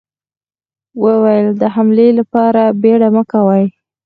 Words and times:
ويې 1.01 1.15
ويل: 1.23 1.47
د 1.61 1.63
حملې 1.75 2.07
له 2.17 2.23
پاره 2.31 2.65
بيړه 2.81 3.09
مه 3.15 3.23
کوئ! 3.31 3.65